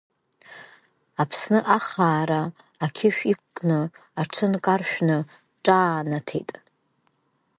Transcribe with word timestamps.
Аԥсы 1.21 1.57
ахаара 1.77 2.41
ақьышә 2.85 3.21
иқәкны 3.31 3.79
аҽынкаршәны 4.21 5.17
ҿаанаҭит… 5.63 6.51